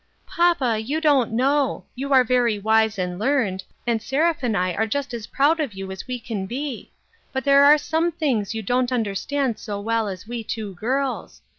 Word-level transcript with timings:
"Papa, 0.25 0.81
you 0.83 0.99
don't 0.99 1.31
know; 1.31 1.85
you 1.93 2.11
are 2.11 2.23
very 2.23 2.57
wise 2.57 2.97
and 2.97 3.19
learned, 3.19 3.63
and 3.85 4.01
Seraph 4.01 4.41
and 4.41 4.57
I 4.57 4.73
are 4.73 4.87
just 4.87 5.13
as 5.13 5.27
proud 5.27 5.59
of 5.59 5.75
you 5.75 5.91
as 5.91 6.07
we 6.07 6.19
can 6.19 6.47
be; 6.47 6.91
but 7.31 7.43
there 7.43 7.63
are 7.65 7.77
some 7.77 8.11
things 8.11 8.55
you 8.55 8.63
don't 8.63 8.91
understand 8.91 9.59
so 9.59 9.79
well 9.79 10.07
as 10.07 10.27
we 10.27 10.43
two 10.43 10.73
girls. 10.73 11.43